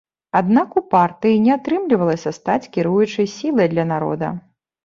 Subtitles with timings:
[0.37, 4.27] Аднак у партыі не атрымлівалася стаць кіруючай сілай для народа.